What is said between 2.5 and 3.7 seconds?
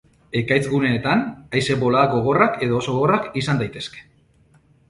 edo oso gogorrak izan